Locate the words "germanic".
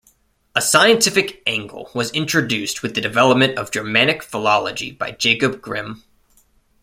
3.69-4.23